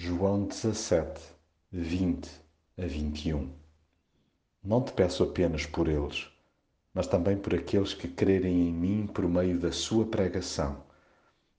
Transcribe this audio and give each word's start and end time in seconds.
João 0.00 0.44
17, 0.44 1.20
20 1.72 2.30
a 2.78 2.86
21 2.86 3.50
Não 4.62 4.80
te 4.80 4.92
peço 4.92 5.24
apenas 5.24 5.66
por 5.66 5.88
eles, 5.88 6.28
mas 6.94 7.08
também 7.08 7.36
por 7.36 7.52
aqueles 7.52 7.94
que 7.94 8.06
crerem 8.06 8.68
em 8.68 8.72
mim 8.72 9.08
por 9.08 9.26
meio 9.26 9.58
da 9.58 9.72
sua 9.72 10.06
pregação, 10.06 10.84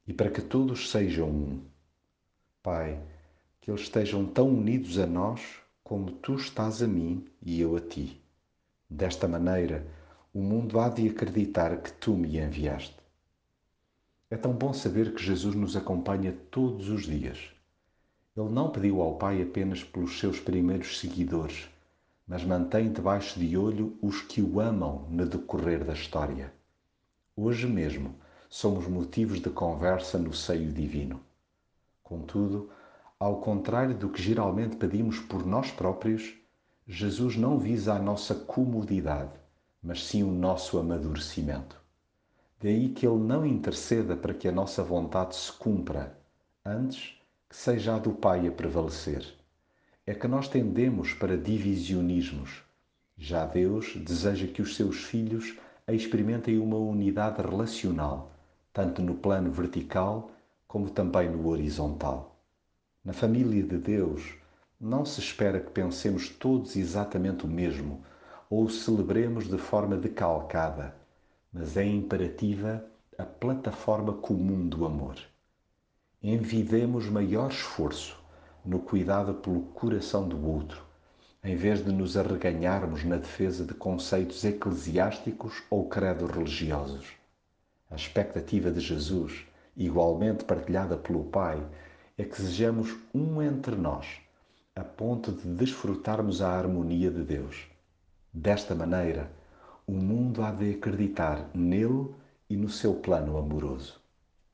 e 0.07 0.13
para 0.13 0.31
que 0.31 0.41
todos 0.41 0.89
sejam 0.89 1.27
um. 1.29 1.61
Pai, 2.63 3.03
que 3.59 3.69
eles 3.69 3.81
estejam 3.81 4.25
tão 4.25 4.47
unidos 4.47 4.97
a 4.97 5.05
nós 5.05 5.41
como 5.83 6.09
tu 6.09 6.35
estás 6.35 6.81
a 6.81 6.87
mim 6.87 7.27
e 7.41 7.59
eu 7.59 7.75
a 7.75 7.81
ti. 7.81 8.23
Desta 8.89 9.27
maneira, 9.27 9.85
o 10.33 10.39
mundo 10.39 10.79
há 10.79 10.87
de 10.87 11.09
acreditar 11.09 11.75
que 11.81 11.91
tu 11.91 12.15
me 12.15 12.37
enviaste. 12.37 12.95
É 14.29 14.37
tão 14.37 14.53
bom 14.53 14.71
saber 14.71 15.13
que 15.13 15.21
Jesus 15.21 15.55
nos 15.55 15.75
acompanha 15.75 16.31
todos 16.49 16.87
os 16.87 17.03
dias 17.03 17.58
ele 18.35 18.49
não 18.49 18.69
pediu 18.69 19.01
ao 19.01 19.17
Pai 19.17 19.41
apenas 19.41 19.83
pelos 19.83 20.19
seus 20.19 20.39
primeiros 20.39 20.99
seguidores, 20.99 21.67
mas 22.27 22.43
mantém 22.43 22.91
debaixo 22.91 23.39
de 23.39 23.57
olho 23.57 23.97
os 24.01 24.21
que 24.21 24.41
o 24.41 24.59
amam 24.59 25.07
no 25.09 25.25
decorrer 25.25 25.83
da 25.83 25.93
história. 25.93 26.53
Hoje 27.35 27.67
mesmo 27.67 28.15
somos 28.49 28.87
motivos 28.87 29.41
de 29.41 29.49
conversa 29.49 30.17
no 30.17 30.33
seio 30.33 30.71
divino. 30.71 31.21
Contudo, 32.03 32.69
ao 33.19 33.41
contrário 33.41 33.95
do 33.95 34.09
que 34.09 34.21
geralmente 34.21 34.75
pedimos 34.75 35.19
por 35.19 35.45
nós 35.45 35.71
próprios, 35.71 36.33
Jesus 36.87 37.35
não 37.35 37.59
visa 37.59 37.93
a 37.93 37.99
nossa 37.99 38.33
comodidade, 38.33 39.33
mas 39.81 40.05
sim 40.05 40.23
o 40.23 40.31
nosso 40.31 40.79
amadurecimento. 40.79 41.79
Daí 42.59 42.89
que 42.89 43.05
ele 43.05 43.19
não 43.19 43.45
interceda 43.45 44.15
para 44.15 44.33
que 44.33 44.47
a 44.47 44.51
nossa 44.51 44.83
vontade 44.83 45.35
se 45.35 45.51
cumpra, 45.51 46.17
antes 46.65 47.18
que 47.49 47.55
seja 47.57 47.95
a 47.95 47.99
do 47.99 48.11
Pai 48.11 48.47
a 48.47 48.51
prevalecer. 48.51 49.25
É 50.05 50.13
que 50.13 50.27
nós 50.27 50.47
tendemos 50.47 51.13
para 51.13 51.35
divisionismos. 51.35 52.61
Já 53.17 53.43
Deus 53.43 53.95
deseja 53.95 54.45
que 54.45 54.61
os 54.61 54.75
seus 54.75 55.03
filhos 55.03 55.57
experimentem 55.87 56.59
uma 56.59 56.77
unidade 56.77 57.41
relacional, 57.41 58.31
tanto 58.71 59.01
no 59.01 59.15
plano 59.15 59.51
vertical 59.51 60.29
como 60.67 60.91
também 60.91 61.27
no 61.27 61.47
horizontal. 61.47 62.39
Na 63.03 63.13
família 63.13 63.63
de 63.63 63.79
Deus, 63.79 64.35
não 64.79 65.03
se 65.03 65.19
espera 65.19 65.59
que 65.59 65.71
pensemos 65.71 66.29
todos 66.29 66.75
exatamente 66.75 67.45
o 67.45 67.47
mesmo 67.47 68.05
ou 68.47 68.65
o 68.65 68.69
celebremos 68.69 69.47
de 69.47 69.57
forma 69.57 69.97
decalcada, 69.97 70.95
mas 71.51 71.75
é 71.75 71.83
imperativa 71.83 72.85
a 73.17 73.25
plataforma 73.25 74.13
comum 74.13 74.69
do 74.69 74.85
amor 74.85 75.17
envidemos 76.21 77.05
maior 77.05 77.49
esforço 77.49 78.17
no 78.65 78.79
cuidado 78.79 79.35
pelo 79.35 79.61
coração 79.61 80.27
do 80.27 80.45
outro, 80.45 80.83
em 81.41 81.55
vez 81.55 81.83
de 81.83 81.93
nos 81.93 82.17
arreganharmos 82.17 83.05
na 83.05 83.15
defesa 83.15 83.63
de 83.63 83.73
conceitos 83.73 84.43
eclesiásticos 84.43 85.63
ou 85.69 85.87
credos 85.87 86.29
religiosos. 86.29 87.07
A 87.89 87.95
expectativa 87.95 88.69
de 88.69 88.81
Jesus, 88.81 89.45
igualmente 89.77 90.43
partilhada 90.43 90.97
pelo 90.97 91.23
Pai, 91.23 91.65
é 92.17 92.25
que 92.25 92.35
sejamos 92.35 92.97
um 93.15 93.41
entre 93.41 93.77
nós, 93.77 94.19
a 94.75 94.83
ponto 94.83 95.31
de 95.31 95.47
desfrutarmos 95.47 96.41
a 96.41 96.49
harmonia 96.49 97.09
de 97.09 97.23
Deus. 97.23 97.65
Desta 98.33 98.75
maneira, 98.75 99.31
o 99.87 99.93
mundo 99.93 100.43
há 100.43 100.51
de 100.51 100.73
acreditar 100.73 101.49
nele 101.53 102.13
e 102.49 102.57
no 102.57 102.67
seu 102.67 102.95
plano 102.95 103.37
amoroso. 103.37 104.01